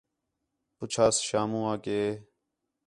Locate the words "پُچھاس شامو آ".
0.77-1.75